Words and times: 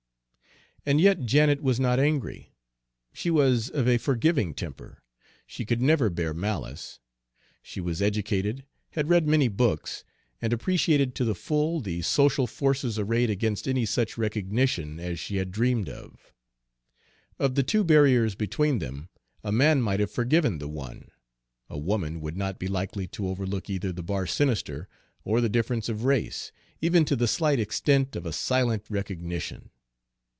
And 0.83 0.99
yet 0.99 1.27
Janet 1.27 1.61
was 1.61 1.79
not 1.79 1.99
angry. 1.99 2.55
She 3.13 3.29
was 3.29 3.69
of 3.69 3.87
a 3.87 3.99
forgiving 3.99 4.55
temper; 4.55 5.03
she 5.45 5.63
could 5.63 5.79
never 5.79 6.09
bear 6.09 6.33
malice. 6.33 6.99
She 7.61 7.79
was 7.79 8.01
educated, 8.01 8.65
had 8.93 9.07
read 9.07 9.27
many 9.27 9.47
books, 9.47 10.03
and 10.41 10.51
appreciated 10.51 11.13
to 11.13 11.23
the 11.23 11.35
full 11.35 11.81
the 11.81 12.01
social 12.01 12.47
forces 12.47 12.97
arrayed 12.97 13.29
against 13.29 13.67
any 13.67 13.85
such 13.85 14.17
recognition 14.17 14.99
as 14.99 15.19
she 15.19 15.35
had 15.35 15.51
dreamed 15.51 15.87
of. 15.87 16.33
Of 17.37 17.53
the 17.53 17.61
two 17.63 17.83
barriers 17.83 18.33
between 18.33 18.79
them 18.79 19.09
a 19.43 19.51
man 19.51 19.83
might 19.83 19.99
have 19.99 20.09
forgiven 20.09 20.57
the 20.57 20.67
one; 20.67 21.11
a 21.69 21.77
woman 21.77 22.21
would 22.21 22.35
not 22.37 22.57
be 22.57 22.67
likely 22.67 23.05
to 23.09 23.29
overlook 23.29 23.69
either 23.69 23.91
the 23.91 24.01
bar 24.01 24.25
sinister 24.25 24.89
or 25.23 25.41
the 25.41 25.47
difference 25.47 25.89
of 25.89 26.05
race, 26.05 26.51
even 26.81 27.05
to 27.05 27.15
the 27.15 27.27
slight 27.27 27.59
extent 27.59 28.15
of 28.15 28.25
a 28.25 28.33
silent 28.33 28.83
recognition. 28.89 29.69